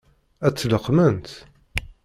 Ad 0.45 0.53
tt-leqqment? 0.53 1.27